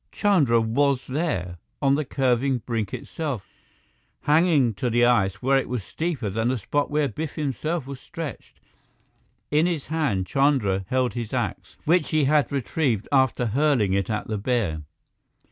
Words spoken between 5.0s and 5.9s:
ice where it was